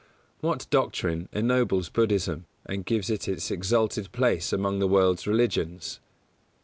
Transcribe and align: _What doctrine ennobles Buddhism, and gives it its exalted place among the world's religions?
_What 0.43 0.67
doctrine 0.71 1.29
ennobles 1.31 1.89
Buddhism, 1.89 2.47
and 2.65 2.87
gives 2.87 3.11
it 3.11 3.27
its 3.27 3.51
exalted 3.51 4.11
place 4.11 4.51
among 4.51 4.79
the 4.79 4.87
world's 4.87 5.27
religions? 5.27 5.99